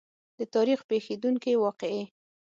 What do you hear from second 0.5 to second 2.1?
تاریخ پېښېدونکې واقعې.